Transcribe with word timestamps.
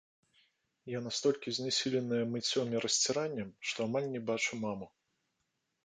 Я 0.97 1.01
настолькі 1.07 1.49
знясіленая 1.59 2.21
мыццём 2.31 2.67
і 2.77 2.83
расціраннем, 2.87 3.55
што 3.69 3.77
амаль 3.91 4.13
не 4.19 4.27
бачу 4.35 4.53
маму. 4.67 4.87